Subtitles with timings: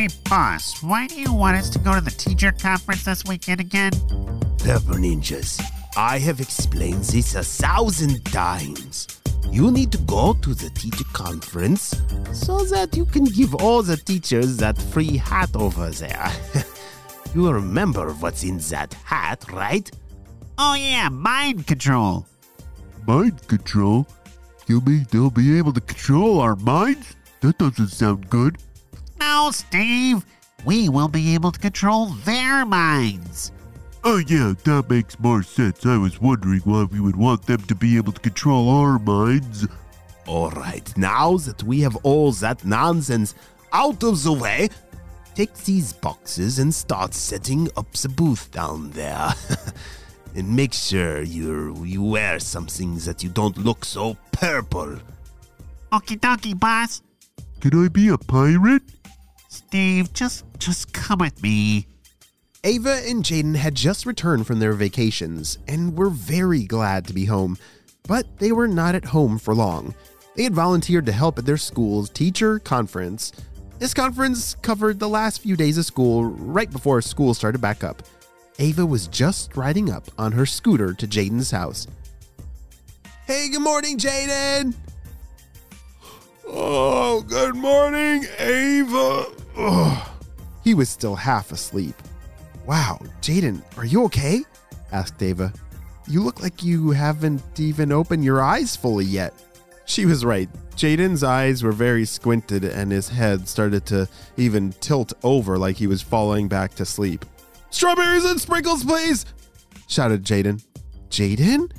[0.00, 3.60] Hey, boss, why do you want us to go to the teacher conference this weekend
[3.60, 3.92] again?
[4.56, 5.62] Purple Ninjas,
[5.94, 9.20] I have explained this a thousand times.
[9.50, 12.00] You need to go to the teacher conference
[12.32, 16.32] so that you can give all the teachers that free hat over there.
[17.34, 19.90] you remember what's in that hat, right?
[20.56, 22.26] Oh, yeah, mind control.
[23.06, 24.06] Mind control?
[24.66, 27.16] You mean they'll be able to control our minds?
[27.42, 28.56] That doesn't sound good.
[29.20, 30.24] No, Steve.
[30.64, 33.52] We will be able to control their minds.
[34.02, 35.84] Oh, yeah, that makes more sense.
[35.84, 39.68] I was wondering why we would want them to be able to control our minds.
[40.26, 43.34] All right, now that we have all that nonsense
[43.72, 44.68] out of the way,
[45.34, 49.32] take these boxes and start setting up the booth down there.
[50.34, 54.98] and make sure you you wear something that you don't look so purple.
[55.92, 57.02] Okie dokie, boss.
[57.60, 58.99] Can I be a pirate?
[59.50, 61.88] Steve, just just come with me.
[62.62, 67.24] Ava and Jaden had just returned from their vacations and were very glad to be
[67.24, 67.58] home,
[68.06, 69.92] but they were not at home for long.
[70.36, 73.32] They had volunteered to help at their school's teacher conference.
[73.80, 78.04] This conference covered the last few days of school right before school started back up.
[78.60, 81.88] Ava was just riding up on her scooter to Jaden's house.
[83.26, 84.74] Hey, good morning, Jaden!
[86.46, 89.39] Oh, good morning, Ava.
[89.60, 90.08] Ugh.
[90.64, 91.94] He was still half asleep.
[92.66, 94.42] Wow, Jaden, are you okay?
[94.92, 95.52] asked Ava.
[96.08, 99.34] You look like you haven't even opened your eyes fully yet.
[99.84, 100.48] She was right.
[100.76, 105.86] Jaden's eyes were very squinted and his head started to even tilt over like he
[105.86, 107.24] was falling back to sleep.
[107.70, 109.26] Strawberries and sprinkles, please!
[109.88, 110.64] shouted Jaden.
[111.10, 111.70] Jaden?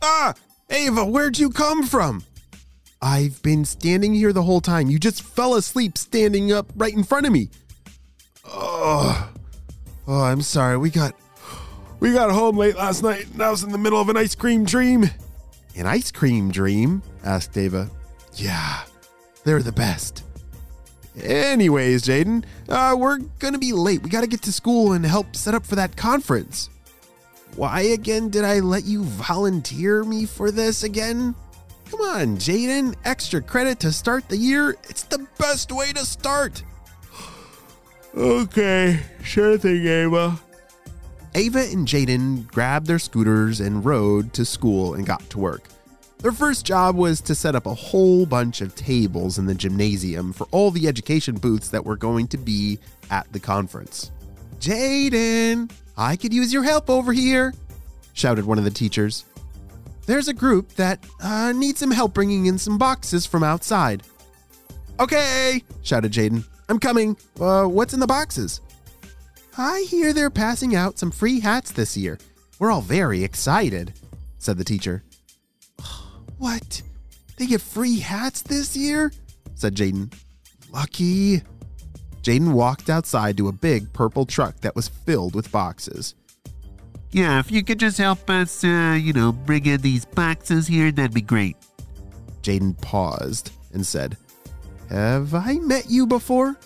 [0.00, 0.34] Ah!
[0.70, 2.24] Ava, where'd you come from?
[3.04, 4.88] I've been standing here the whole time.
[4.88, 7.50] You just fell asleep standing up right in front of me.
[8.46, 9.30] Oh,
[10.08, 10.78] oh, I'm sorry.
[10.78, 11.14] We got
[12.00, 14.34] we got home late last night and I was in the middle of an ice
[14.34, 15.04] cream dream.
[15.76, 17.02] An ice cream dream?
[17.22, 17.90] asked Ava.
[18.36, 18.84] Yeah,
[19.44, 20.24] they're the best.
[21.22, 24.02] Anyways, Jaden, uh, we're gonna be late.
[24.02, 26.70] We gotta get to school and help set up for that conference.
[27.54, 31.34] Why again did I let you volunteer me for this again?
[32.12, 32.94] On, Jaden.
[33.04, 34.76] Extra credit to start the year.
[34.88, 36.62] It's the best way to start.
[38.16, 40.38] Okay, sure thing, Ava.
[41.34, 45.64] Ava and Jaden grabbed their scooters and rode to school and got to work.
[46.18, 50.32] Their first job was to set up a whole bunch of tables in the gymnasium
[50.32, 52.78] for all the education booths that were going to be
[53.10, 54.12] at the conference.
[54.60, 57.52] Jaden, I could use your help over here,
[58.12, 59.24] shouted one of the teachers.
[60.06, 64.02] There's a group that uh, needs some help bringing in some boxes from outside.
[65.00, 66.44] Okay, shouted Jaden.
[66.68, 67.16] I'm coming.
[67.40, 68.60] Uh, what's in the boxes?
[69.56, 72.18] I hear they're passing out some free hats this year.
[72.58, 73.92] We're all very excited,
[74.38, 75.02] said the teacher.
[76.36, 76.82] What?
[77.36, 79.12] They get free hats this year?
[79.54, 80.12] said Jaden.
[80.70, 81.42] Lucky.
[82.22, 86.16] Jaden walked outside to a big purple truck that was filled with boxes.
[87.14, 90.90] Yeah, if you could just help us, uh, you know, bring in these boxes here,
[90.90, 91.56] that'd be great.
[92.42, 94.16] Jaden paused and said,
[94.90, 96.56] Have I met you before?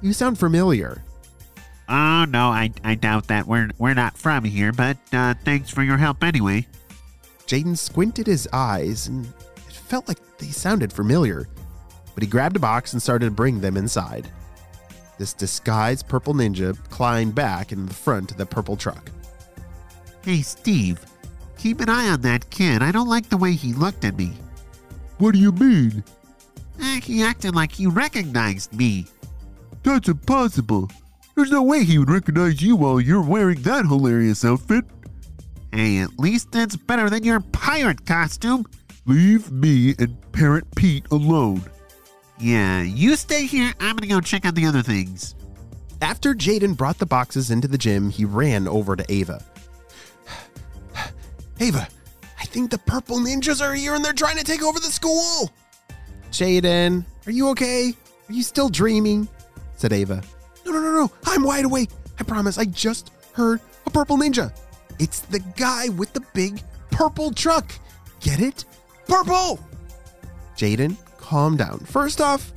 [0.00, 1.04] You sound familiar.
[1.90, 3.46] Oh no, I, I doubt that.
[3.46, 6.66] We're we're not from here, but uh, thanks for your help anyway.
[7.46, 11.48] Jaden squinted his eyes and it felt like they sounded familiar.
[12.14, 14.26] But he grabbed a box and started to bring them inside.
[15.18, 19.10] This disguised purple ninja climbed back in the front of the purple truck.
[20.24, 21.00] Hey Steve,
[21.58, 22.80] keep an eye on that kid.
[22.80, 24.32] I don't like the way he looked at me.
[25.18, 26.04] What do you mean?
[26.80, 29.06] Eh, he acted like he recognized me.
[29.82, 30.90] That's impossible.
[31.34, 34.84] There's no way he would recognize you while you're wearing that hilarious outfit.
[35.72, 38.64] Hey, at least it's better than your pirate costume.
[39.06, 41.62] Leave me and Parrot Pete alone.
[42.38, 43.72] Yeah, you stay here.
[43.80, 45.34] I'm gonna go check out the other things.
[46.00, 49.42] After Jaden brought the boxes into the gym, he ran over to Ava.
[51.62, 51.86] Ava,
[52.40, 55.48] I think the purple ninjas are here and they're trying to take over the school.
[56.32, 57.94] Jaden, are you okay?
[58.28, 59.28] Are you still dreaming?
[59.76, 60.24] said Ava.
[60.66, 61.12] no, no, no, no.
[61.24, 61.90] I'm wide awake.
[62.18, 62.58] I promise.
[62.58, 64.52] I just heard a purple ninja.
[64.98, 66.60] It's the guy with the big
[66.90, 67.72] purple truck.
[68.20, 68.64] Get it?
[69.06, 69.60] Purple!
[70.56, 71.78] Jaden, calm down.
[71.80, 72.52] First off,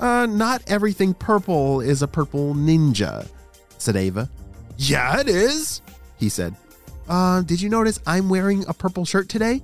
[0.00, 3.26] uh, not everything purple is a purple ninja,
[3.78, 4.28] said Ava.
[4.76, 5.80] Yeah, it is,
[6.18, 6.54] he said.
[7.10, 9.60] Uh, did you notice I'm wearing a purple shirt today?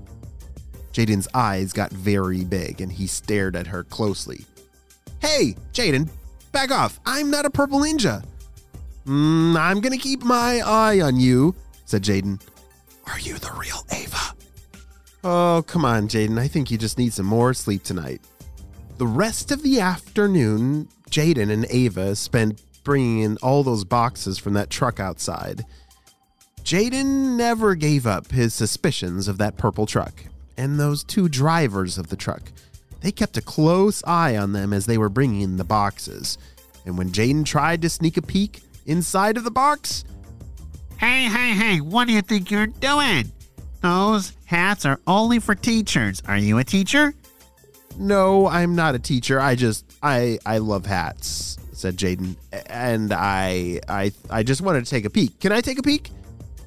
[0.93, 4.45] Jaden's eyes got very big and he stared at her closely.
[5.21, 6.11] Hey, Jaden,
[6.51, 6.99] back off.
[7.07, 8.25] I'm not a purple ninja.
[9.07, 11.55] Mm, I'm gonna keep my eye on you,
[11.85, 12.43] said Jaden.
[13.07, 14.35] Are you the real Ava?
[15.23, 16.41] Oh, come on, Jaden.
[16.41, 18.23] I think you just need some more sleep tonight.
[18.99, 24.55] The rest of the afternoon, Jaden and Ava spent bringing in all those boxes from
[24.55, 25.65] that truck outside.
[26.67, 30.25] Jaden never gave up his suspicions of that purple truck
[30.57, 32.43] and those two drivers of the truck.
[33.03, 36.39] They kept a close eye on them as they were bringing in the boxes.
[36.85, 40.05] And when Jaden tried to sneak a peek inside of the box,
[40.99, 43.31] Hey, hey, hey, what do you think you're doing?
[43.81, 46.21] Those hats are only for teachers.
[46.27, 47.15] Are you a teacher?
[47.97, 49.39] No, I'm not a teacher.
[49.39, 52.35] I just I I love hats, said Jaden.
[52.69, 55.39] And I I I just wanted to take a peek.
[55.39, 56.11] Can I take a peek?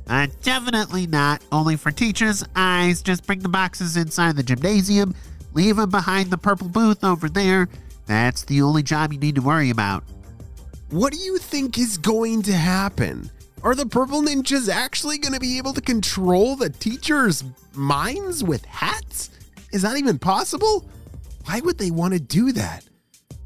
[0.10, 1.44] Uh, definitely not.
[1.52, 3.04] Only for teachers' eyes.
[3.04, 5.14] Just bring the boxes inside the gymnasium.
[5.54, 7.70] Leave them behind the purple booth over there.
[8.08, 10.04] That's the only job you need to worry about.
[10.90, 13.30] What do you think is going to happen?
[13.62, 17.44] Are the purple ninjas actually going to be able to control the teachers'
[17.76, 19.30] minds with hats?
[19.72, 20.90] Is that even possible?
[21.46, 22.84] Why would they want to do that?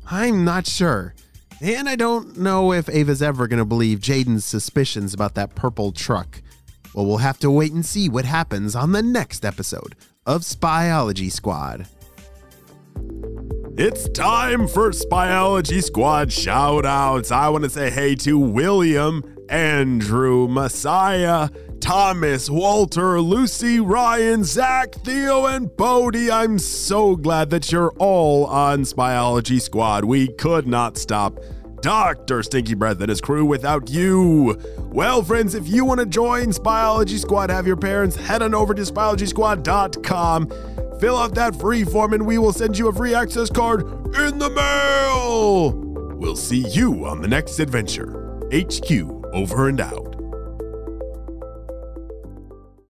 [0.10, 1.14] I'm not sure.
[1.60, 5.92] And I don't know if Ava's ever going to believe Jaden's suspicions about that purple
[5.92, 6.42] truck.
[6.94, 9.96] Well, we'll have to wait and see what happens on the next episode
[10.26, 11.88] of Spyology Squad.
[13.76, 17.32] It's time for Spyology Squad shoutouts.
[17.32, 21.50] I want to say hey to William, Andrew, Messiah,
[21.80, 26.30] Thomas, Walter, Lucy, Ryan, Zach, Theo, and Bodie.
[26.30, 30.06] I'm so glad that you're all on Spyology Squad.
[30.06, 31.40] We could not stop
[31.84, 32.42] Dr.
[32.44, 34.58] Stinky Breath and his crew without you.
[34.80, 38.74] Well, friends, if you want to join Spyology Squad, have your parents head on over
[38.74, 41.00] to spyologysquad.com.
[41.02, 43.82] Fill out that free form and we will send you a free access card
[44.16, 45.72] in the mail.
[46.16, 48.40] We'll see you on the next adventure.
[48.54, 48.90] HQ
[49.34, 50.13] over and out.